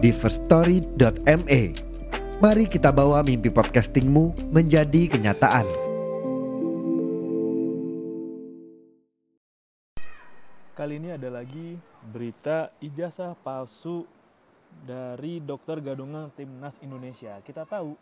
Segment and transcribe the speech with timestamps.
[0.00, 1.62] di firststory.me.
[2.40, 5.68] Mari kita bawa mimpi podcastingmu menjadi kenyataan.
[10.72, 14.08] Kali ini ada lagi berita ijazah palsu
[14.88, 17.36] dari dokter gadungan timnas Indonesia.
[17.44, 17.92] Kita tahu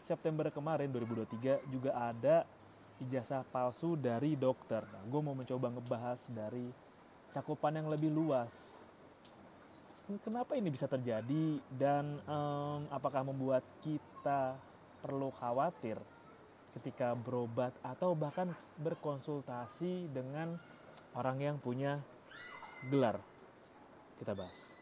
[0.00, 2.48] September kemarin 2023 juga ada
[3.04, 4.80] ijazah palsu dari dokter.
[4.88, 6.72] Nah, gue mau mencoba ngebahas dari
[7.36, 8.73] cakupan yang lebih luas.
[10.04, 14.52] Kenapa ini bisa terjadi dan um, apakah membuat kita
[15.00, 15.96] perlu khawatir
[16.76, 18.52] ketika berobat atau bahkan
[18.84, 20.60] berkonsultasi dengan
[21.16, 22.04] orang yang punya
[22.92, 23.16] gelar?
[24.20, 24.76] Kita bahas.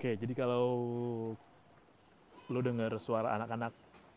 [0.00, 0.72] Oke, jadi kalau
[2.52, 3.72] lo dengar suara anak-anak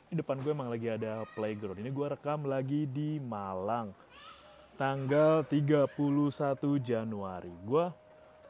[0.08, 1.84] di depan gue emang lagi ada playground.
[1.84, 3.92] Ini gue rekam lagi di Malang.
[4.80, 5.92] Tanggal 31
[6.80, 7.52] Januari.
[7.68, 7.86] Gue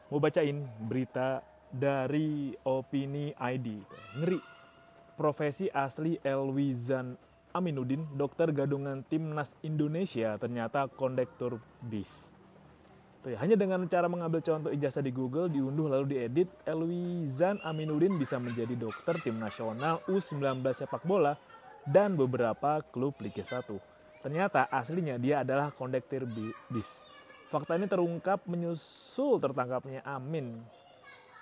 [0.06, 3.68] mau bacain berita dari Opini ID.
[4.22, 4.40] Ngeri.
[5.18, 7.18] Profesi asli Elwizan
[7.50, 12.37] Aminuddin, dokter gadungan timnas Indonesia, ternyata kondektur bis.
[13.18, 18.14] Tuh ya, hanya dengan cara mengambil contoh ijazah di Google, diunduh lalu diedit, Elwizan Aminuddin
[18.14, 21.34] bisa menjadi dokter tim nasional U19 sepak bola
[21.82, 23.66] dan beberapa klub Liga 1.
[24.22, 26.30] Ternyata aslinya dia adalah kondektur
[26.70, 26.86] bis.
[27.50, 30.62] Fakta ini terungkap menyusul tertangkapnya Amin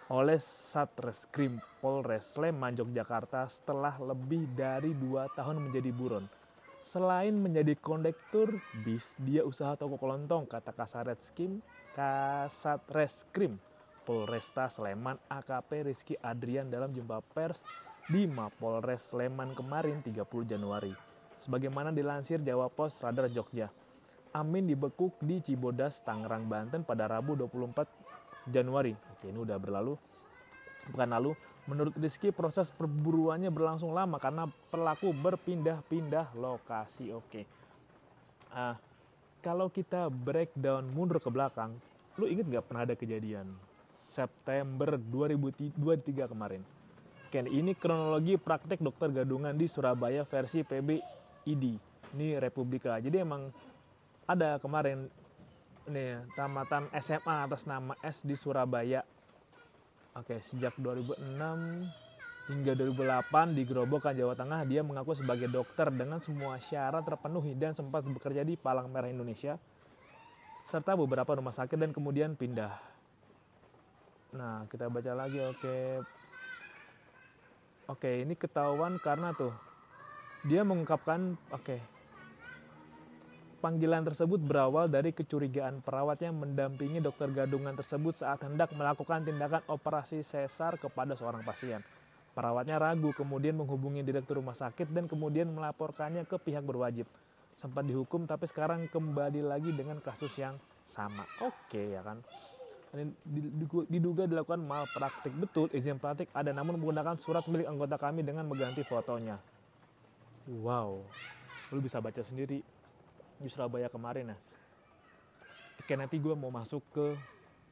[0.06, 6.24] oleh Satreskrim Polres Sleman, Yogyakarta setelah lebih dari dua tahun menjadi buron.
[6.86, 11.58] Selain menjadi kondektur bis, dia usaha toko kelontong, kata Kasaret Skim,
[11.90, 13.58] Kasat Reskrim,
[14.06, 17.66] Polresta Sleman AKP Rizky Adrian dalam jumpa pers
[18.06, 20.94] di Mapolres Sleman kemarin 30 Januari.
[21.42, 23.66] Sebagaimana dilansir Jawa Pos Radar Jogja,
[24.30, 27.82] Amin dibekuk di Cibodas, Tangerang, Banten pada Rabu 24
[28.46, 28.94] Januari.
[28.94, 29.98] Oke, ini udah berlalu.
[30.92, 31.34] Bukan lalu,
[31.66, 37.10] menurut Rizky proses perburuannya berlangsung lama karena pelaku berpindah-pindah lokasi.
[37.10, 37.42] Oke.
[38.54, 38.78] Uh,
[39.42, 41.74] kalau kita breakdown mundur ke belakang,
[42.18, 43.50] lu inget nggak pernah ada kejadian
[43.98, 46.62] September 2023 kemarin?
[47.26, 51.64] Oke, ini kronologi praktek dokter gadungan di Surabaya versi PBID.
[52.14, 53.02] Ini Republika.
[53.02, 53.50] Jadi emang
[54.30, 55.10] ada kemarin
[55.86, 59.02] nih tamatan SMA atas nama S di Surabaya.
[60.16, 61.20] Oke, sejak 2006
[62.48, 67.76] hingga 2008 di Gerobokan Jawa Tengah dia mengaku sebagai dokter dengan semua syarat terpenuhi dan
[67.76, 69.60] sempat bekerja di Palang Merah Indonesia
[70.64, 72.72] serta beberapa rumah sakit dan kemudian pindah.
[74.32, 75.76] Nah, kita baca lagi oke.
[77.92, 79.52] Oke, ini ketahuan karena tuh
[80.48, 81.95] dia mengungkapkan oke
[83.66, 89.58] Panggilan tersebut berawal dari kecurigaan perawat yang mendampingi dokter gadungan tersebut saat hendak melakukan tindakan
[89.66, 91.82] operasi sesar kepada seorang pasien.
[92.30, 97.10] Perawatnya ragu kemudian menghubungi direktur rumah sakit dan kemudian melaporkannya ke pihak berwajib.
[97.58, 100.54] Sempat dihukum tapi sekarang kembali lagi dengan kasus yang
[100.86, 101.26] sama.
[101.42, 102.22] Oke ya kan.
[102.94, 103.10] Ini
[103.90, 105.34] diduga dilakukan malpraktik.
[105.42, 109.42] Betul, izin praktik ada namun menggunakan surat milik anggota kami dengan mengganti fotonya.
[110.62, 111.02] Wow,
[111.74, 112.62] lu bisa baca sendiri
[113.40, 114.38] di Surabaya kemarin ya.
[115.82, 117.06] Oke nanti gue mau masuk ke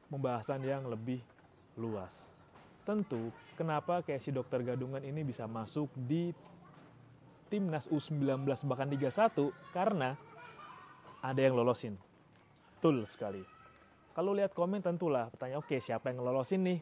[0.07, 1.19] pembahasan yang lebih
[1.75, 2.13] luas.
[2.85, 6.31] Tentu kenapa kayak si dokter gadungan ini bisa masuk di
[7.49, 9.33] timnas U19 bahkan Liga 1
[9.73, 10.13] karena
[11.25, 11.97] ada yang lolosin.
[12.77, 13.41] Betul sekali.
[14.15, 16.79] Kalau lihat komen tentulah pertanyaan oke siapa yang ngelolosin nih?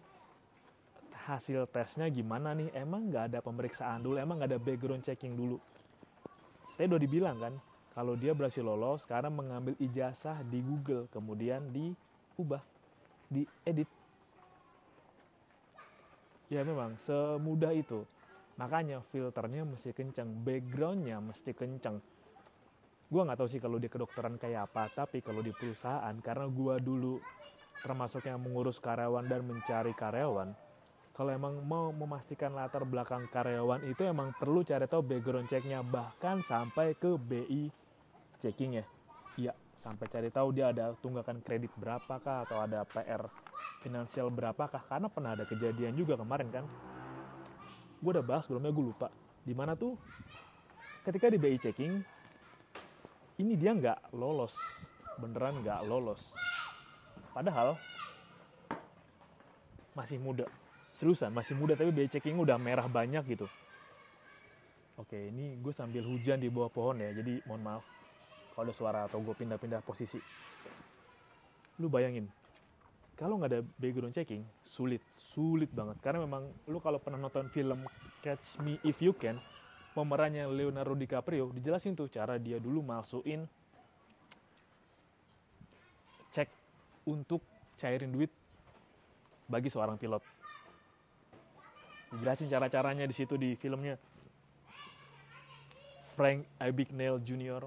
[1.24, 2.70] Hasil tesnya gimana nih?
[2.76, 4.20] Emang nggak ada pemeriksaan dulu?
[4.20, 5.58] Emang nggak ada background checking dulu?
[6.76, 7.54] Saya udah dibilang kan,
[7.94, 12.66] kalau dia berhasil lolos, sekarang mengambil ijazah di Google, kemudian diubah,
[13.30, 13.86] diedit.
[16.50, 18.02] Ya memang semudah itu.
[18.58, 22.02] Makanya filternya mesti kencang, backgroundnya mesti kencang.
[23.14, 26.76] Gue nggak tahu sih kalau di kedokteran kayak apa, tapi kalau di perusahaan, karena gue
[26.82, 27.22] dulu
[27.86, 30.50] termasuk yang mengurus karyawan dan mencari karyawan,
[31.14, 36.42] kalau emang mau memastikan latar belakang karyawan itu emang perlu cari tahu background checknya bahkan
[36.42, 37.83] sampai ke BI
[38.44, 38.86] checking ya
[39.40, 43.28] iya sampai cari tahu dia ada tunggakan kredit berapakah atau ada PR
[43.84, 46.66] finansial berapakah karena pernah ada kejadian juga kemarin kan.
[48.00, 49.12] Gue udah bahas sebelumnya gue lupa.
[49.44, 50.00] Di mana tuh?
[51.04, 52.00] Ketika di BI checking
[53.44, 54.56] ini dia nggak lolos.
[55.20, 56.32] Beneran nggak lolos.
[57.36, 57.76] Padahal
[59.92, 60.48] masih muda.
[60.96, 63.52] Seriusan masih muda tapi BI checking udah merah banyak gitu.
[64.96, 67.84] Oke ini gue sambil hujan di bawah pohon ya jadi mohon maaf
[68.54, 70.22] kalau ada suara atau gue pindah-pindah posisi.
[71.82, 72.30] Lu bayangin
[73.14, 75.98] kalau nggak ada background checking sulit sulit banget.
[76.02, 77.86] Karena memang lu kalau pernah nonton film
[78.22, 79.38] Catch Me If You Can
[79.94, 83.46] pemerannya Leonardo DiCaprio dijelasin tuh cara dia dulu masukin
[86.34, 86.50] cek
[87.06, 87.46] untuk
[87.78, 88.34] cairin duit
[89.46, 90.26] bagi seorang pilot.
[92.10, 93.98] Dijelasin cara-caranya di situ di filmnya.
[96.14, 97.66] Frank Abagnale Jr.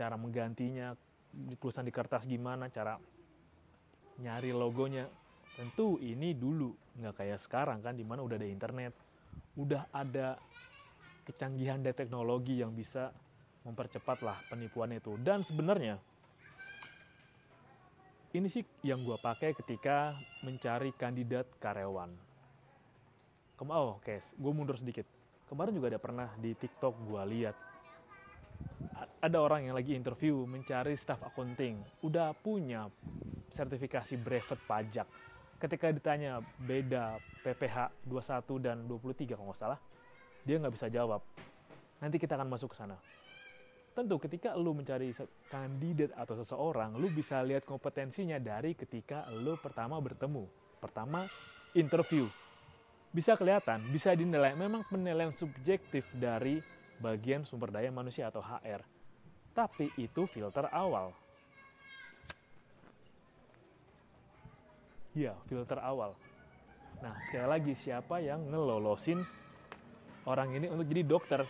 [0.00, 0.96] cara menggantinya
[1.60, 2.96] tulisan di kertas gimana cara
[4.16, 5.04] nyari logonya
[5.60, 8.96] tentu ini dulu nggak kayak sekarang kan di mana udah ada internet
[9.60, 10.40] udah ada
[11.28, 13.12] kecanggihan dari teknologi yang bisa
[13.68, 16.00] mempercepat lah penipuan itu dan sebenarnya
[18.32, 22.30] ini sih yang gue pakai ketika mencari kandidat karyawan
[23.60, 24.24] Kem oh, oke, okay.
[24.24, 25.04] gue mundur sedikit.
[25.52, 27.52] Kemarin juga ada pernah di TikTok gue lihat
[29.20, 32.88] ada orang yang lagi interview mencari staff accounting, udah punya
[33.52, 35.06] sertifikasi brevet pajak.
[35.60, 39.80] Ketika ditanya beda PPH 21 dan 23 kalau nggak salah,
[40.48, 41.20] dia nggak bisa jawab.
[42.00, 42.96] Nanti kita akan masuk ke sana.
[43.92, 45.12] Tentu ketika lu mencari
[45.52, 50.48] kandidat atau seseorang, lu bisa lihat kompetensinya dari ketika lu pertama bertemu.
[50.80, 51.28] Pertama,
[51.76, 52.24] interview
[53.10, 56.62] bisa kelihatan, bisa dinilai memang penilaian subjektif dari
[57.00, 58.84] bagian sumber daya manusia atau HR.
[59.56, 61.10] Tapi itu filter awal.
[65.16, 66.14] Ya, filter awal.
[67.02, 69.24] Nah, sekali lagi siapa yang ngelolosin
[70.28, 71.40] orang ini untuk jadi dokter?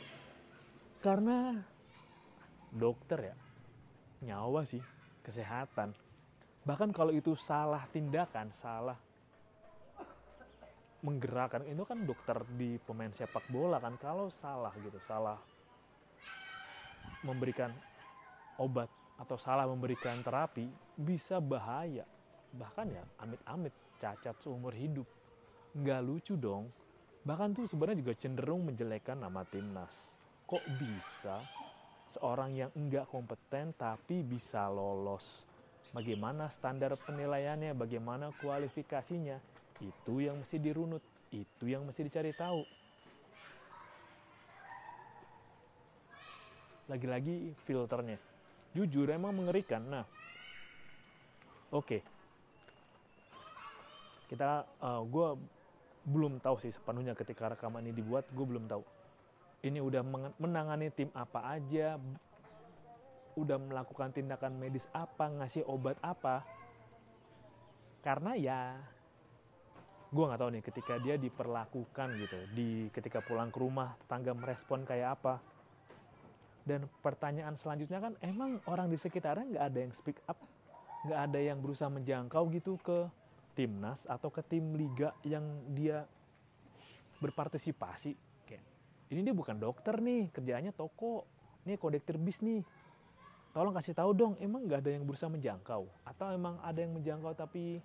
[1.04, 1.58] Karena
[2.72, 3.36] dokter ya,
[4.24, 4.80] nyawa sih,
[5.26, 5.92] kesehatan.
[6.64, 8.96] Bahkan kalau itu salah tindakan, salah
[11.00, 11.64] menggerakkan.
[11.68, 15.40] Itu kan dokter di pemain sepak bola kan kalau salah gitu salah
[17.24, 17.72] memberikan
[18.56, 18.88] obat
[19.20, 22.08] atau salah memberikan terapi bisa bahaya.
[22.56, 25.04] Bahkan ya amit-amit cacat seumur hidup.
[25.76, 26.72] Nggak lucu dong.
[27.20, 29.92] Bahkan tuh sebenarnya juga cenderung menjelekkan nama timnas.
[30.48, 31.36] Kok bisa
[32.10, 35.44] seorang yang enggak kompeten tapi bisa lolos?
[35.92, 37.76] Bagaimana standar penilaiannya?
[37.76, 39.36] Bagaimana kualifikasinya
[39.80, 41.00] itu yang mesti dirunut,
[41.32, 42.62] itu yang mesti dicari tahu.
[46.92, 48.20] Lagi-lagi filternya.
[48.76, 49.82] Jujur emang mengerikan.
[49.82, 50.04] Nah,
[51.72, 51.86] oke.
[51.86, 52.00] Okay.
[54.30, 55.28] Kita, uh, gue
[56.06, 58.82] belum tahu sih sepenuhnya ketika rekaman ini dibuat, gue belum tahu.
[59.60, 60.00] Ini udah
[60.40, 62.00] menangani tim apa aja,
[63.36, 66.46] udah melakukan tindakan medis apa, ngasih obat apa.
[68.00, 68.80] Karena ya
[70.10, 74.82] gue nggak tahu nih ketika dia diperlakukan gitu di ketika pulang ke rumah tangga merespon
[74.82, 75.38] kayak apa.
[76.66, 80.38] Dan pertanyaan selanjutnya kan emang orang di sekitarnya nggak ada yang speak up?
[81.06, 83.06] Nggak ada yang berusaha menjangkau gitu ke
[83.54, 86.04] timnas atau ke tim liga yang dia
[87.22, 88.12] berpartisipasi?
[88.50, 88.66] Kayak
[89.14, 91.22] ini dia bukan dokter nih kerjaannya toko.
[91.64, 92.66] Nih kondektur bis nih.
[93.50, 95.86] Tolong kasih tahu dong emang nggak ada yang berusaha menjangkau?
[96.02, 97.78] Atau emang ada yang menjangkau tapi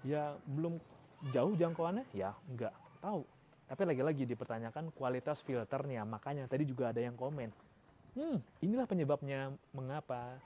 [0.00, 0.80] ya belum
[1.28, 2.08] jauh jangkauannya?
[2.16, 2.72] Ya, nggak
[3.04, 3.22] tahu.
[3.70, 6.02] Tapi lagi-lagi dipertanyakan kualitas filternya.
[6.02, 7.52] Makanya tadi juga ada yang komen.
[8.18, 10.40] Hmm, inilah penyebabnya mengapa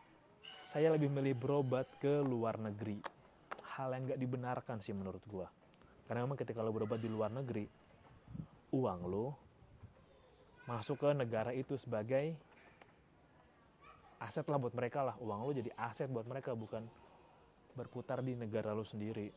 [0.69, 3.01] saya lebih milih berobat ke luar negeri.
[3.79, 5.49] Hal yang nggak dibenarkan sih menurut gua.
[6.05, 7.65] Karena memang ketika lo berobat di luar negeri,
[8.77, 9.27] uang lo
[10.69, 12.37] masuk ke negara itu sebagai
[14.21, 15.17] aset lah buat mereka lah.
[15.17, 16.85] Uang lo jadi aset buat mereka, bukan
[17.73, 19.33] berputar di negara lo sendiri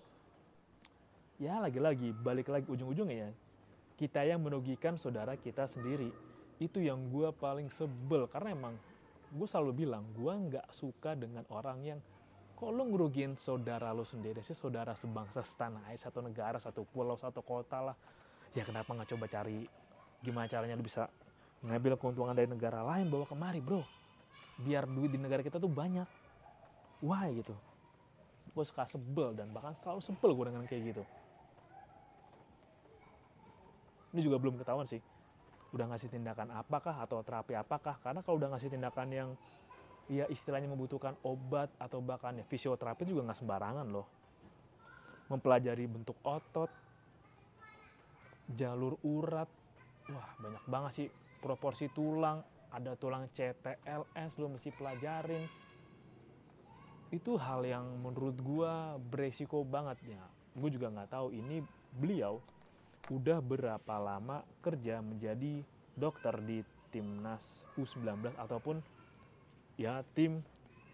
[1.38, 3.32] ya lagi-lagi balik lagi ujung-ujungnya ya.
[3.98, 6.10] Kita yang merugikan saudara kita sendiri.
[6.58, 8.74] Itu yang gue paling sebel karena emang
[9.30, 12.00] gue selalu bilang gue nggak suka dengan orang yang
[12.58, 14.58] kok lo ngerugiin saudara lo sendiri sih?
[14.58, 17.98] Saudara sebangsa setanah air satu negara satu pulau satu kota lah.
[18.58, 19.70] Ya kenapa nggak coba cari
[20.26, 21.06] gimana caranya lo bisa
[21.62, 23.86] ngambil keuntungan dari negara lain bawa kemari bro?
[24.58, 26.10] Biar duit di negara kita tuh banyak.
[27.06, 27.54] Why gitu?
[28.58, 31.06] Gue suka sebel dan bahkan selalu sebel gue dengan kayak gitu
[34.16, 35.02] ini juga belum ketahuan sih.
[35.76, 38.00] Udah ngasih tindakan apakah atau terapi apakah?
[38.00, 39.30] Karena kalau udah ngasih tindakan yang
[40.08, 44.08] ya istilahnya membutuhkan obat atau bahkan ya fisioterapi juga nggak sembarangan loh.
[45.28, 46.72] Mempelajari bentuk otot
[48.56, 49.50] jalur urat.
[50.08, 51.08] Wah banyak banget sih.
[51.44, 52.40] Proporsi tulang
[52.72, 55.44] ada tulang CTLS lo mesti pelajarin.
[57.12, 60.24] Itu hal yang menurut gua beresiko banget ya.
[60.58, 61.64] Gue juga nggak tahu ini
[61.96, 62.42] beliau
[63.08, 65.64] udah berapa lama kerja menjadi
[65.96, 66.60] dokter di
[66.92, 68.84] timnas U19 ataupun
[69.80, 70.44] ya tim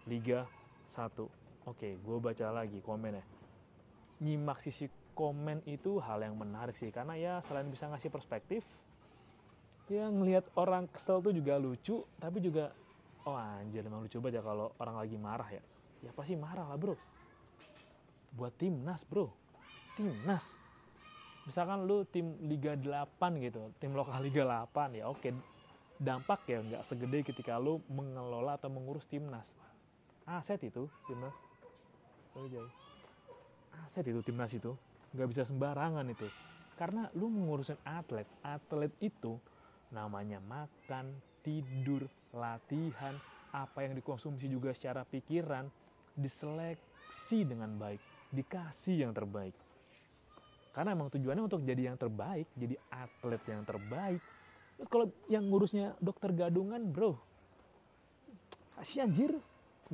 [0.06, 0.46] Liga
[0.94, 1.10] 1
[1.66, 3.24] oke gue baca lagi komennya.
[4.22, 8.62] Nyimak sisi komen itu hal yang menarik sih karena ya selain bisa ngasih perspektif
[9.86, 12.72] ya ngelihat orang kesel tuh juga lucu tapi juga
[13.26, 15.62] oh anjir emang lucu banget ya kalau orang lagi marah ya.
[16.04, 16.94] Ya pasti marah lah bro?
[18.36, 19.32] Buat timnas bro.
[19.96, 20.63] Timnas
[21.44, 25.28] misalkan lu tim Liga 8 gitu tim lokal Liga 8 ya oke
[26.00, 29.54] dampak ya nggak segede ketika lu mengelola atau mengurus timnas.
[30.26, 31.34] Aset itu timnas.
[32.34, 32.70] Oh, jauh.
[33.86, 34.74] aset itu timnas itu
[35.14, 36.26] nggak bisa sembarangan itu.
[36.74, 39.38] Karena lu mengurusin atlet atlet itu
[39.94, 41.14] namanya makan
[41.46, 43.14] tidur latihan
[43.54, 45.70] apa yang dikonsumsi juga secara pikiran
[46.18, 48.02] diseleksi dengan baik
[48.34, 49.54] dikasih yang terbaik
[50.74, 54.18] karena emang tujuannya untuk jadi yang terbaik, jadi atlet yang terbaik.
[54.74, 57.14] Terus kalau yang ngurusnya dokter gadungan, bro,
[58.74, 59.38] kasih anjir.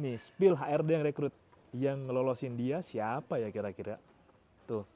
[0.00, 1.36] Nih, spill HRD yang rekrut.
[1.76, 4.00] Yang ngelolosin dia siapa ya kira-kira?
[4.64, 4.88] Tuh,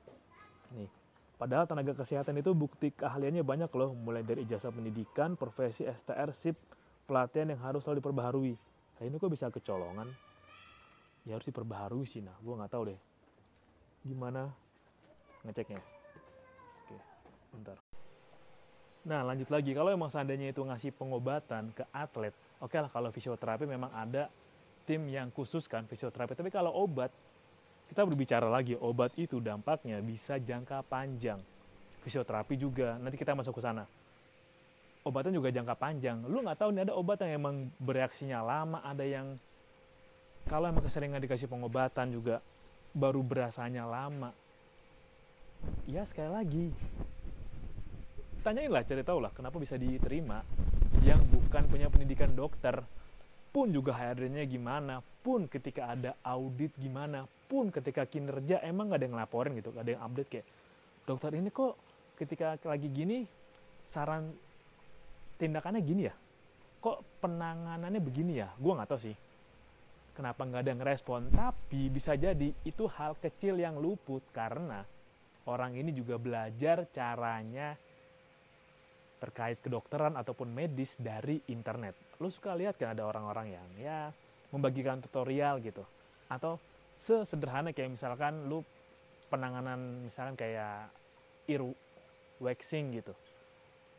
[0.73, 0.89] nih.
[1.37, 3.93] Padahal tenaga kesehatan itu bukti keahliannya banyak loh.
[3.93, 6.57] Mulai dari ijazah pendidikan, profesi, STR, SIP,
[7.05, 8.55] pelatihan yang harus selalu diperbaharui.
[8.97, 10.09] Nah ini kok bisa kecolongan?
[11.29, 12.33] Ya harus diperbaharui sih, nah.
[12.41, 13.01] Gue nggak tahu deh.
[14.09, 14.64] Gimana
[15.45, 15.81] ngeceknya.
[16.85, 16.97] Oke
[17.53, 17.79] bentar.
[19.05, 19.77] Nah lanjut lagi.
[19.77, 22.33] Kalau emang seandainya itu ngasih pengobatan ke atlet
[22.63, 24.33] oke okay lah kalau fisioterapi memang ada
[24.89, 26.33] tim yang khusus kan fisioterapi.
[26.33, 27.13] Tapi kalau obat
[27.93, 31.41] kita berbicara lagi obat itu dampaknya bisa jangka panjang.
[32.01, 32.97] Fisioterapi juga.
[33.01, 33.85] Nanti kita masuk ke sana.
[35.05, 36.25] Obatnya juga jangka panjang.
[36.25, 39.37] Lu nggak tahu nih ada obat yang emang bereaksinya lama ada yang
[40.45, 42.45] kalau emang keseringan dikasih pengobatan juga
[42.93, 44.33] baru berasanya lama
[45.89, 46.67] ya sekali lagi.
[48.45, 50.45] Tanyain lah cari tahu lah kenapa bisa diterima.
[51.05, 52.81] Yang bukan punya pendidikan dokter
[53.55, 59.05] pun juga HRD-nya gimana pun ketika ada audit gimana pun ketika kinerja emang gak ada
[59.07, 60.47] yang ngelaporin gitu gak ada yang update kayak
[61.07, 61.79] dokter ini kok
[62.19, 63.23] ketika lagi gini
[63.87, 64.35] saran
[65.39, 66.15] tindakannya gini ya?
[66.83, 68.51] Kok penanganannya begini ya?
[68.59, 69.17] Gue nggak tahu sih.
[70.15, 74.87] Kenapa nggak ada yang respon tapi bisa jadi itu hal kecil yang luput karena
[75.45, 77.77] orang ini juga belajar caranya
[79.21, 81.97] terkait kedokteran ataupun medis dari internet.
[82.21, 83.99] Lu suka lihat kan ada orang-orang yang ya
[84.53, 85.81] membagikan tutorial gitu.
[86.29, 86.61] Atau
[87.01, 88.61] sesederhana kayak misalkan lu
[89.33, 90.93] penanganan misalkan kayak
[91.49, 91.65] ear
[92.41, 93.17] waxing gitu.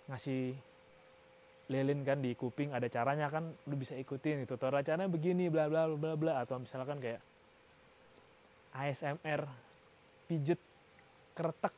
[0.10, 0.54] Ngasih
[1.66, 5.66] lilin kan di kuping ada caranya kan lu bisa ikutin itu tutorial caranya begini bla
[5.66, 7.18] bla bla bla atau misalkan kayak
[8.70, 9.50] ASMR
[10.30, 10.62] pijet
[11.36, 11.76] kretek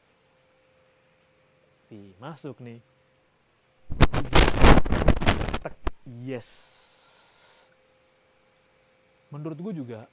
[1.87, 2.83] Nih, masuk nih.
[5.55, 5.75] Kretek
[6.27, 6.47] yes.
[9.31, 10.03] Menurut gue juga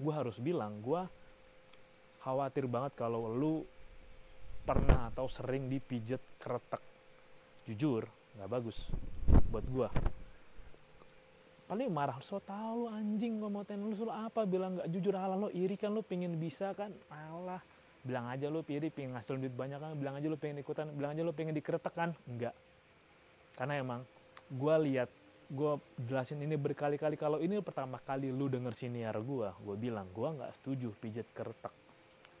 [0.00, 1.04] gue harus bilang gue
[2.24, 3.68] khawatir banget kalau lu
[4.64, 6.80] pernah atau sering dipijet kretek
[7.68, 8.88] jujur nggak bagus
[9.52, 9.88] buat gue
[11.68, 14.48] paling marah so tau lu anjing mau lu suruh apa?
[14.48, 16.90] Bilang nggak jujur ala lo iri kan lu pingin bisa kan?
[17.12, 17.60] Alah
[18.00, 19.92] bilang aja lu piri pengen ngasih duit banyak kan?
[19.96, 22.10] Bilang aja lu pengen ikutan bilang aja lu pengen dikeretek kan?
[22.24, 22.56] Enggak.
[23.56, 24.00] Karena emang
[24.48, 25.10] gue lihat
[25.50, 25.72] gue
[26.08, 27.18] jelasin ini berkali-kali.
[27.20, 31.74] Kalau ini pertama kali lu denger siniar gue gue bilang gue nggak setuju pijat keretek.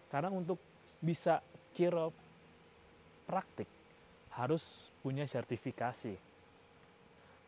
[0.08, 0.58] Karena untuk
[1.00, 1.44] bisa
[1.76, 2.12] kiro
[3.28, 3.68] praktik
[4.34, 4.62] harus
[5.00, 6.14] punya sertifikasi.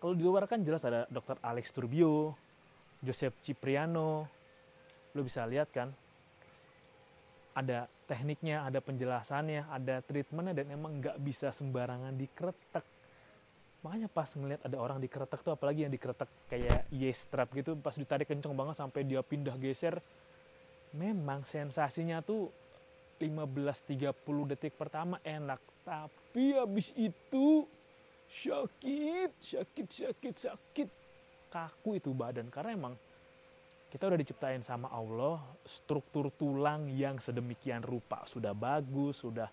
[0.02, 2.34] Kalau di luar kan jelas ada dokter Alex Turbio
[3.02, 4.26] Joseph Cipriano.
[5.14, 5.92] Lu bisa lihat kan
[7.52, 12.84] ada tekniknya, ada penjelasannya, ada treatmentnya dan emang nggak bisa sembarangan dikretek.
[13.80, 17.96] Makanya pas ngeliat ada orang dikretek tuh apalagi yang dikretek kayak yes strap gitu pas
[17.96, 19.98] ditarik kenceng banget sampai dia pindah geser
[20.94, 22.52] memang sensasinya tuh
[23.18, 24.14] 15-30
[24.54, 27.66] detik pertama enak tapi habis itu
[28.30, 30.88] sakit sakit sakit sakit
[31.50, 32.94] kaku itu badan karena emang
[33.92, 35.36] kita udah diciptain sama Allah
[35.68, 39.52] struktur tulang yang sedemikian rupa sudah bagus sudah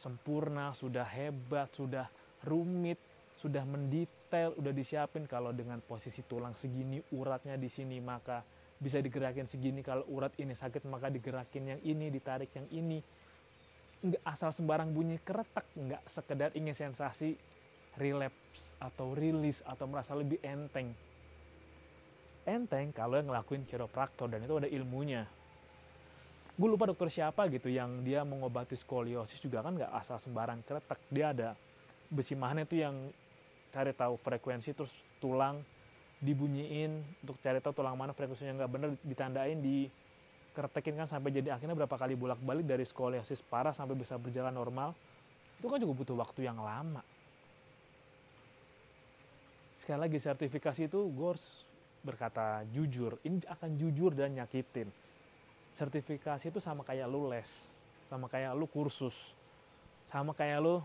[0.00, 2.08] sempurna, sudah hebat, sudah
[2.48, 2.96] rumit,
[3.36, 8.40] sudah mendetail, udah disiapin kalau dengan posisi tulang segini, uratnya di sini maka
[8.80, 9.84] bisa digerakin segini.
[9.84, 13.04] Kalau urat ini sakit maka digerakin yang ini, ditarik yang ini.
[14.00, 17.36] Nggak asal sembarang bunyi keretak, nggak sekedar ingin sensasi
[18.00, 20.96] relapse atau rilis atau merasa lebih enteng.
[22.48, 25.28] Enteng kalau yang ngelakuin kiropraktor dan itu ada ilmunya.
[26.56, 31.00] Gue lupa dokter siapa gitu yang dia mengobati skoliosis juga kan nggak asal sembarang keretak.
[31.12, 31.48] Dia ada
[32.10, 32.96] besi magnet itu yang
[33.70, 34.90] cari tahu frekuensi terus
[35.22, 35.62] tulang
[36.20, 39.88] dibunyiin untuk cari tahu tulang mana frekuensinya nggak bener ditandain di
[40.52, 44.52] kertekin kan sampai jadi akhirnya berapa kali bolak balik dari skoliosis parah sampai bisa berjalan
[44.52, 44.92] normal
[45.62, 47.00] itu kan juga butuh waktu yang lama
[49.80, 51.64] sekali lagi sertifikasi itu gue harus
[52.00, 53.20] berkata jujur.
[53.24, 54.88] Ini akan jujur dan nyakitin.
[55.76, 57.48] Sertifikasi itu sama kayak lu les
[58.10, 59.14] sama kayak lu kursus
[60.10, 60.82] sama kayak lu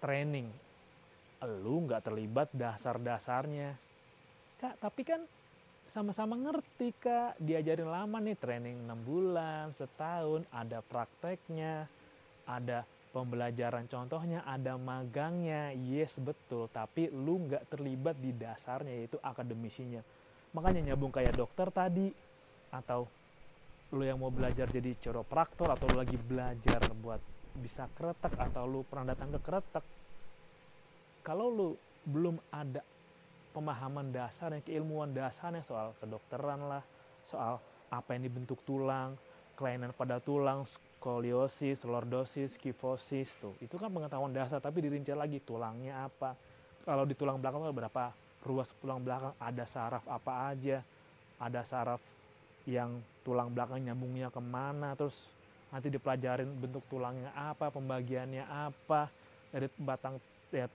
[0.00, 0.48] training.
[1.44, 3.76] Lu nggak terlibat dasar-dasarnya.
[4.56, 5.20] Kak tapi kan
[5.92, 7.36] sama-sama ngerti kak.
[7.36, 11.84] Diajarin lama nih training 6 bulan setahun ada prakteknya
[12.48, 15.76] ada pembelajaran contohnya ada magangnya.
[15.76, 16.72] Yes betul.
[16.72, 20.00] Tapi lu nggak terlibat di dasarnya yaitu akademisinya
[20.50, 22.10] makanya nyambung kayak dokter tadi
[22.70, 23.06] atau
[23.90, 27.18] lu yang mau belajar jadi chiropraktor atau lu lagi belajar buat
[27.58, 29.84] bisa keretak atau lu pernah datang ke keretak
[31.26, 31.68] kalau lu
[32.06, 32.80] belum ada
[33.50, 36.82] pemahaman dasar yang keilmuan dasarnya soal kedokteran lah,
[37.26, 37.58] soal
[37.90, 39.18] apa yang dibentuk tulang,
[39.58, 43.54] kelainan pada tulang, skoliosis, lordosis, kifosis tuh.
[43.58, 46.38] Itu kan pengetahuan dasar tapi dirinci lagi tulangnya apa.
[46.86, 50.80] Kalau di tulang belakang berapa ruas tulang belakang, ada saraf apa aja,
[51.36, 52.00] ada saraf
[52.64, 55.28] yang tulang belakang nyambungnya ke mana, terus
[55.70, 59.12] nanti dipelajarin bentuk tulangnya apa, pembagiannya apa,
[59.52, 60.16] dari batang
[60.50, 60.66] ya,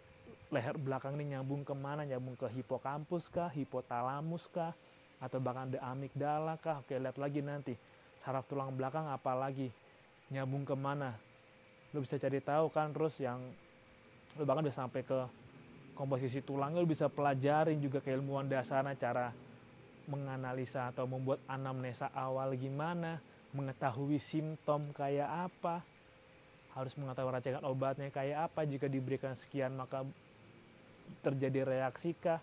[0.53, 4.73] leher belakang ini nyambung ke mana, nyambung ke hipokampus kah, hipotalamus kah,
[5.17, 7.73] atau bahkan ada amigdala kah, oke lihat lagi nanti,
[8.21, 9.73] saraf tulang belakang apalagi,
[10.29, 11.17] nyambung ke mana,
[11.93, 13.41] lu bisa cari tahu kan, terus yang
[14.35, 15.19] lu bahkan bisa sampai ke
[15.95, 19.31] komposisi tulangnya, lu bisa pelajarin juga keilmuan dasarnya, cara
[20.05, 23.17] menganalisa atau membuat anamnesa awal gimana,
[23.55, 25.81] mengetahui simptom kayak apa,
[26.77, 30.05] harus mengetahui racikan obatnya kayak apa, jika diberikan sekian maka
[31.23, 32.41] terjadi reaksi kah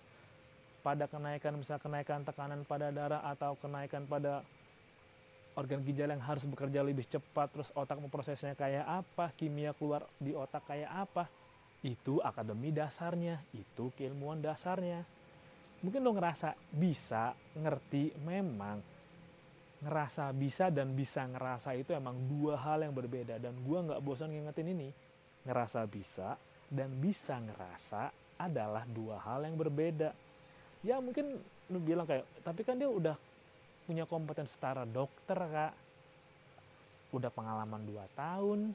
[0.83, 4.43] pada kenaikan misal kenaikan tekanan pada darah atau kenaikan pada
[5.55, 10.35] organ ginjal yang harus bekerja lebih cepat terus otak memprosesnya kayak apa kimia keluar di
[10.35, 11.29] otak kayak apa
[11.83, 15.03] itu akademi dasarnya itu keilmuan dasarnya
[15.83, 18.79] mungkin lo ngerasa bisa ngerti memang
[19.83, 24.31] ngerasa bisa dan bisa ngerasa itu emang dua hal yang berbeda dan gua nggak bosan
[24.31, 24.89] ngingetin ini
[25.43, 26.39] ngerasa bisa
[26.71, 30.11] dan bisa ngerasa adalah dua hal yang berbeda.
[30.83, 31.39] Ya mungkin
[31.71, 33.15] lu bilang kayak, tapi kan dia udah
[33.87, 35.75] punya kompeten setara dokter kak.
[37.13, 38.73] Udah pengalaman dua tahun,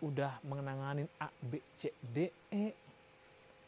[0.00, 2.72] udah mengenanganin A, B, C, D, E.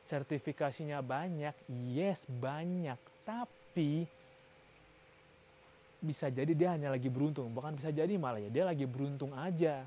[0.08, 4.04] Sertifikasinya banyak, yes banyak, tapi
[6.02, 9.86] bisa jadi dia hanya lagi beruntung, bahkan bisa jadi malah ya dia lagi beruntung aja.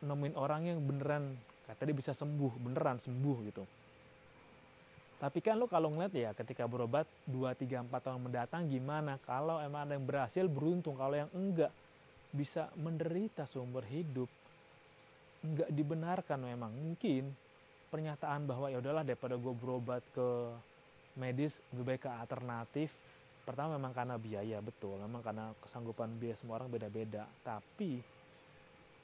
[0.00, 1.36] Nemuin orang yang beneran
[1.68, 3.64] kata dia bisa sembuh beneran sembuh gitu.
[5.18, 9.18] Tapi kan lo kalau ngeliat ya ketika berobat 2, 3, 4 tahun mendatang gimana?
[9.26, 10.94] Kalau emang ada yang berhasil beruntung.
[10.94, 11.74] Kalau yang enggak
[12.30, 14.30] bisa menderita seumur hidup
[15.42, 16.72] enggak dibenarkan memang.
[16.74, 17.30] Mungkin
[17.88, 20.28] pernyataan bahwa ya udahlah daripada gue berobat ke
[21.18, 22.90] medis lebih baik ke alternatif.
[23.42, 25.00] Pertama memang karena biaya betul.
[25.00, 27.24] Memang karena kesanggupan biaya semua orang beda-beda.
[27.42, 28.00] Tapi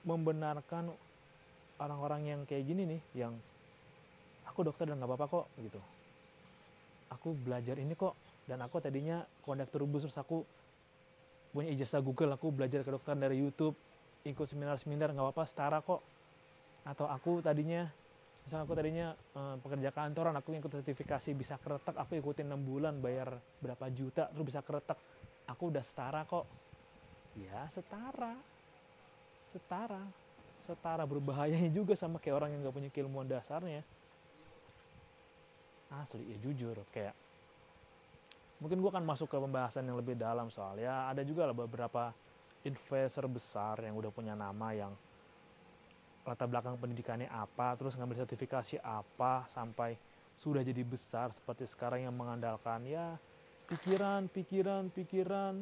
[0.05, 0.93] membenarkan
[1.81, 3.33] orang-orang yang kayak gini nih yang
[4.45, 5.81] aku dokter dan nggak apa-apa kok gitu.
[7.09, 8.13] Aku belajar ini kok
[8.45, 10.45] dan aku tadinya kondektur bus terus aku
[11.55, 13.73] punya ijazah Google aku belajar ke dokter dari YouTube
[14.27, 16.03] ikut seminar-seminar nggak apa-apa setara kok
[16.85, 17.89] atau aku tadinya
[18.45, 23.01] misalnya aku tadinya eh, pekerja kantoran aku ikut sertifikasi bisa keretak aku ikutin 6 bulan
[23.01, 25.01] bayar berapa juta terus bisa keretak
[25.49, 26.47] aku udah setara kok.
[27.37, 28.35] Ya setara.
[29.53, 30.03] Setara.
[30.65, 31.05] Setara.
[31.05, 33.85] Berbahayanya juga sama kayak orang yang nggak punya keilmuan dasarnya.
[35.95, 37.15] Asli ya jujur kayak
[38.59, 41.07] mungkin gue akan masuk ke pembahasan yang lebih dalam soal ya.
[41.13, 42.11] Ada juga lah beberapa
[42.65, 44.93] investor besar yang udah punya nama yang
[46.25, 49.97] latar belakang pendidikannya apa terus ngambil sertifikasi apa sampai
[50.41, 53.21] sudah jadi besar seperti sekarang yang mengandalkan ya
[53.69, 55.55] pikiran pikiran pikiran.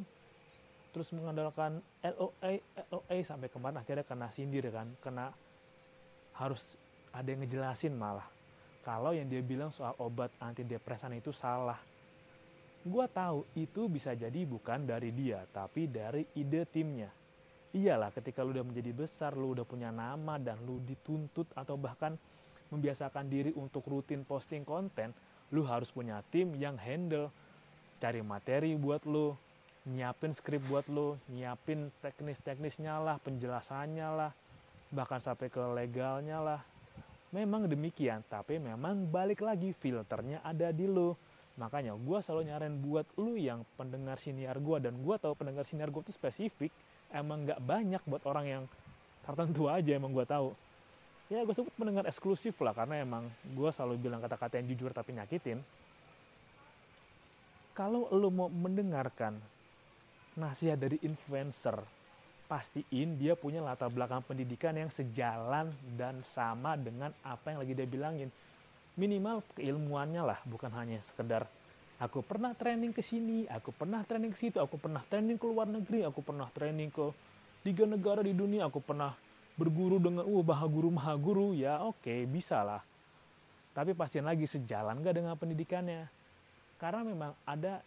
[0.93, 2.61] Terus mengandalkan LOA
[2.93, 4.93] LOA sampai kemarin akhirnya kena sindir kan.
[5.01, 5.33] Kena
[6.37, 6.77] harus
[7.17, 8.29] ada yang ngejelasin malah.
[8.85, 11.81] Kalau yang dia bilang soal obat antidepresan itu salah.
[12.83, 17.22] Gue tahu itu bisa jadi bukan dari dia tapi dari ide timnya
[17.73, 22.17] iyalah ketika lu udah menjadi besar lu udah punya nama dan lu dituntut atau bahkan
[22.73, 25.13] membiasakan diri untuk rutin posting konten
[25.53, 27.29] lu harus punya tim yang handle
[28.01, 29.37] cari materi buat lu
[29.87, 34.31] nyiapin skrip buat lo, nyiapin teknis-teknisnya lah, penjelasannya lah,
[34.95, 36.61] bahkan sampai ke legalnya lah.
[37.33, 41.17] Memang demikian, tapi memang balik lagi filternya ada di lo.
[41.57, 45.89] Makanya gue selalu nyaranin buat lo yang pendengar siniar gue dan gue tahu pendengar siniar
[45.89, 46.71] gue itu spesifik,
[47.13, 48.65] emang nggak banyak buat orang yang
[49.23, 50.51] tertentu aja emang gue tahu.
[51.31, 55.17] Ya gue sebut pendengar eksklusif lah karena emang gue selalu bilang kata-kata yang jujur tapi
[55.17, 55.63] nyakitin.
[57.73, 59.41] Kalau lo mau mendengarkan
[60.37, 61.81] nasihat dari influencer
[62.53, 67.89] pastiin dia punya latar belakang pendidikan yang sejalan dan sama dengan apa yang lagi dia
[67.89, 68.29] bilangin
[68.93, 71.49] minimal keilmuannya lah bukan hanya sekedar
[72.03, 75.71] aku pernah training ke sini aku pernah training ke situ aku pernah training ke luar
[75.71, 77.15] negeri aku pernah training ke
[77.63, 79.15] tiga negara di dunia aku pernah
[79.55, 82.83] berguru dengan uh maha guru maha guru ya oke okay, bisa lah
[83.71, 86.11] tapi pastiin lagi sejalan gak dengan pendidikannya
[86.83, 87.79] karena memang ada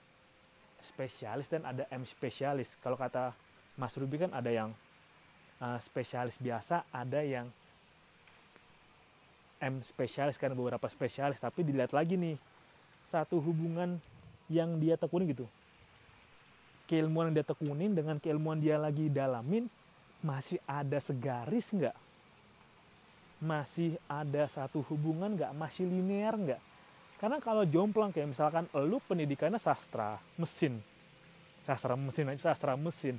[0.85, 2.77] spesialis dan ada M spesialis.
[2.79, 3.33] Kalau kata
[3.75, 4.69] Mas Ruby kan ada yang
[5.59, 7.49] uh, spesialis biasa, ada yang
[9.59, 11.41] M spesialis kan beberapa spesialis.
[11.41, 12.37] Tapi dilihat lagi nih
[13.09, 13.97] satu hubungan
[14.49, 15.45] yang dia tekunin gitu.
[16.85, 19.65] Keilmuan yang dia tekunin dengan keilmuan dia lagi dalamin
[20.21, 21.97] masih ada segaris nggak?
[23.41, 25.51] Masih ada satu hubungan nggak?
[25.57, 26.61] Masih linear nggak?
[27.17, 30.83] Karena kalau jomplang kayak misalkan lu pendidikannya sastra mesin,
[31.63, 33.17] sastra mesin aja sastra mesin,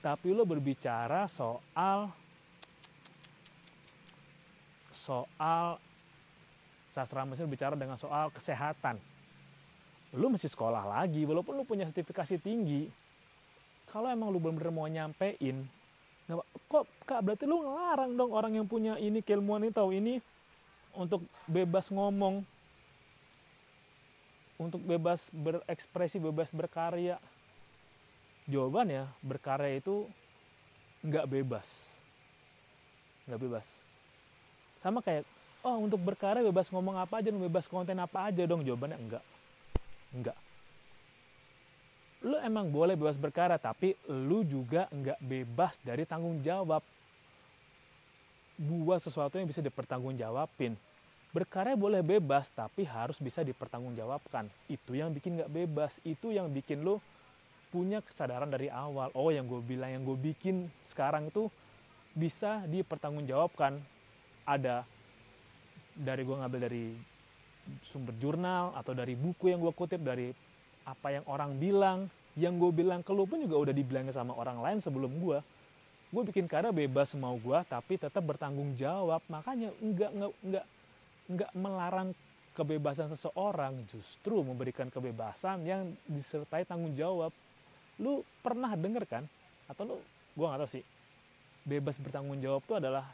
[0.00, 2.08] tapi lu berbicara soal
[4.94, 5.82] soal
[6.94, 9.11] sastra mesin bicara dengan soal kesehatan.
[10.12, 12.88] Lu mesti sekolah lagi, walaupun lu punya sertifikasi tinggi.
[13.88, 15.68] Kalau emang lu bener-bener mau nyampein,
[16.68, 20.16] kok kak berarti lu ngelarang dong orang yang punya ini keilmuan ini tahu ini
[20.96, 22.40] untuk bebas ngomong
[24.62, 27.18] untuk bebas berekspresi, bebas berkarya?
[28.46, 30.06] Jawabannya, berkarya itu
[31.02, 31.66] nggak bebas.
[33.26, 33.66] Nggak bebas.
[34.82, 35.26] Sama kayak,
[35.66, 38.62] oh untuk berkarya bebas ngomong apa aja, bebas konten apa aja dong.
[38.62, 39.24] Jawabannya enggak.
[40.12, 40.36] Enggak.
[42.22, 46.84] Lu emang boleh bebas berkarya, tapi lu juga nggak bebas dari tanggung jawab.
[48.62, 50.78] Buat sesuatu yang bisa dipertanggungjawabin
[51.32, 54.52] Berkarya boleh bebas, tapi harus bisa dipertanggungjawabkan.
[54.68, 57.00] Itu yang bikin gak bebas, itu yang bikin lo
[57.72, 59.08] punya kesadaran dari awal.
[59.16, 61.48] Oh, yang gue bilang, yang gue bikin sekarang itu
[62.12, 63.80] bisa dipertanggungjawabkan.
[64.44, 64.84] Ada
[65.96, 66.84] dari gue ngambil dari
[67.86, 70.34] sumber jurnal atau dari buku yang gue kutip dari
[70.82, 74.58] apa yang orang bilang, yang gue bilang ke lo pun juga udah dibilangin sama orang
[74.58, 75.38] lain sebelum gue.
[76.12, 79.24] Gue bikin karya bebas mau gue, tapi tetap bertanggung jawab.
[79.32, 80.66] Makanya enggak, enggak, enggak,
[81.32, 82.08] nggak melarang
[82.52, 87.32] kebebasan seseorang, justru memberikan kebebasan yang disertai tanggung jawab.
[87.96, 89.24] Lu pernah denger kan?
[89.72, 89.96] Atau lu,
[90.36, 90.84] gue gak tau sih,
[91.64, 93.08] bebas bertanggung jawab itu adalah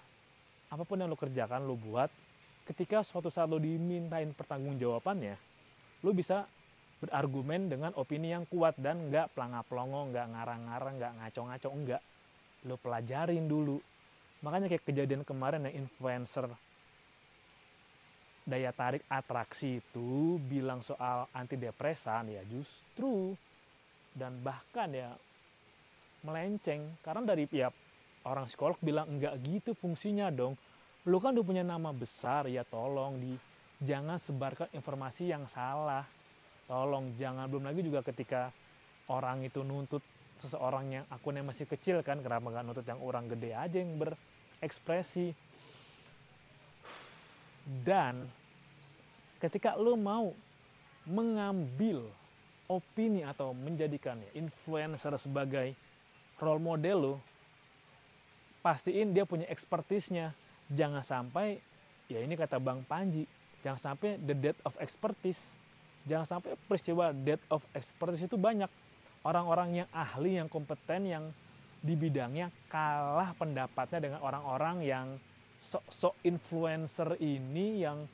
[0.69, 2.11] apa pun yang lu kerjakan, lu buat,
[2.69, 5.35] ketika suatu saat lu dimintain pertanggungjawabannya,
[6.05, 6.45] lu bisa
[7.01, 12.03] berargumen dengan opini yang kuat dan nggak pelangap-pelongo, nggak ngarang-ngarang, nggak ngaco-ngaco, enggak.
[12.69, 13.81] Lu pelajarin dulu.
[14.45, 16.47] Makanya kayak kejadian kemarin yang influencer
[18.49, 23.37] daya tarik atraksi itu bilang soal antidepresan ya justru
[24.17, 25.13] dan bahkan ya
[26.25, 27.77] melenceng karena dari pihak
[28.25, 30.57] orang psikolog bilang enggak gitu fungsinya dong
[31.09, 33.33] lu kan udah punya nama besar ya tolong di
[33.81, 36.05] jangan sebarkan informasi yang salah
[36.69, 38.53] tolong jangan belum lagi juga ketika
[39.09, 40.05] orang itu nuntut
[40.37, 45.33] seseorang yang akunnya masih kecil kan kenapa nggak nuntut yang orang gede aja yang berekspresi
[47.89, 48.29] dan
[49.41, 50.37] ketika lo mau
[51.09, 52.05] mengambil
[52.69, 55.73] opini atau menjadikan influencer sebagai
[56.37, 57.15] role model lo,
[58.61, 60.37] pastiin dia punya expertise-nya.
[60.69, 61.61] Jangan sampai,
[62.09, 63.25] ya ini kata Bang Panji,
[63.65, 65.57] jangan sampai the death of expertise.
[66.09, 68.69] Jangan sampai peristiwa death of expertise itu banyak.
[69.25, 71.25] Orang-orang yang ahli, yang kompeten, yang
[71.79, 75.07] di bidangnya kalah pendapatnya dengan orang-orang yang
[75.59, 78.07] sok-sok influencer ini yang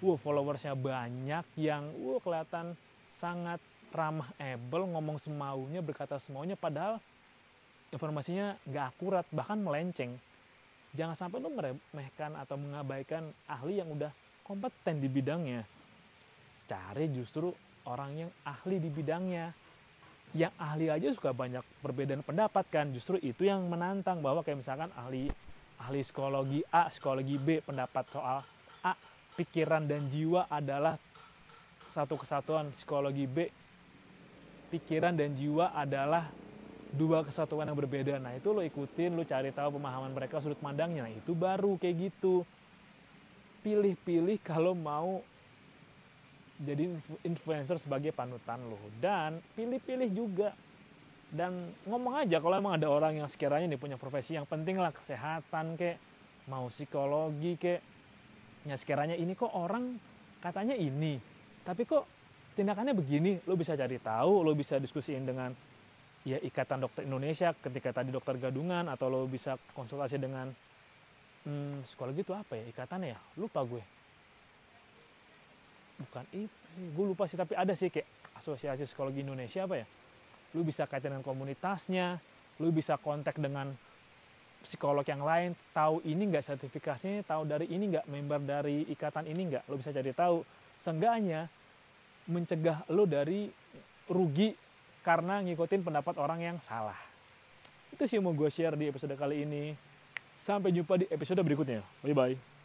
[0.00, 2.76] wow followersnya banyak yang wow kelihatan
[3.12, 3.60] sangat
[3.92, 7.00] ramah able ngomong semaunya berkata semaunya padahal
[7.92, 10.20] informasinya nggak akurat bahkan melenceng
[10.96, 15.62] jangan sampai lu meremehkan atau mengabaikan ahli yang udah kompeten di bidangnya.
[16.64, 17.52] Cari justru
[17.84, 19.52] orang yang ahli di bidangnya.
[20.34, 22.90] Yang ahli aja suka banyak perbedaan pendapat kan.
[22.90, 25.30] Justru itu yang menantang bahwa kayak misalkan ahli
[25.76, 28.40] ahli psikologi A psikologi B pendapat soal
[28.80, 28.92] A
[29.36, 30.96] pikiran dan jiwa adalah
[31.92, 33.48] satu kesatuan psikologi B.
[34.66, 36.26] Pikiran dan jiwa adalah
[36.94, 38.22] dua kesatuan yang berbeda.
[38.22, 41.08] Nah itu lo ikutin lo cari tahu pemahaman mereka sudut pandangnya.
[41.08, 42.46] Nah itu baru kayak gitu.
[43.66, 45.24] Pilih-pilih kalau mau
[46.62, 46.88] jadi
[47.26, 48.78] influencer sebagai panutan lo.
[49.02, 50.54] Dan pilih-pilih juga.
[51.26, 54.94] Dan ngomong aja kalau emang ada orang yang sekiranya nih punya profesi yang penting lah
[54.94, 55.98] kesehatan kek
[56.46, 57.82] mau psikologi kek.
[58.62, 59.98] Ya sekiranya ini kok orang
[60.38, 61.18] katanya ini.
[61.66, 62.06] Tapi kok
[62.54, 63.42] tindakannya begini?
[63.42, 65.50] Lo bisa cari tahu lo bisa diskusiin dengan
[66.26, 70.50] ya ikatan dokter Indonesia ketika tadi dokter gadungan atau lo bisa konsultasi dengan
[71.46, 73.18] hmm, psikologi itu apa ya ikatannya ya?
[73.38, 73.82] Lupa gue.
[76.02, 79.86] Bukan itu gue lupa sih tapi ada sih kayak asosiasi psikologi Indonesia apa ya?
[80.58, 82.18] Lu bisa kaitan dengan komunitasnya
[82.56, 83.76] lu bisa kontak dengan
[84.64, 89.54] psikolog yang lain tahu ini nggak sertifikasinya tahu dari ini nggak member dari ikatan ini
[89.54, 90.42] nggak lu bisa cari tahu.
[90.76, 91.48] Seenggaknya
[92.26, 93.48] mencegah lu dari
[94.10, 94.65] rugi
[95.06, 96.98] karena ngikutin pendapat orang yang salah.
[97.94, 99.78] Itu sih yang mau gue share di episode kali ini.
[100.34, 101.86] Sampai jumpa di episode berikutnya.
[102.02, 102.55] Bye bye